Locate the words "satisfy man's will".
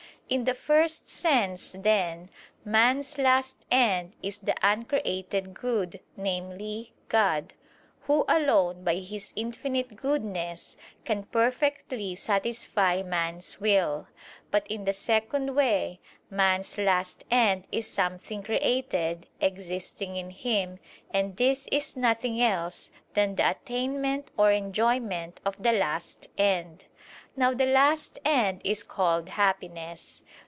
12.15-14.07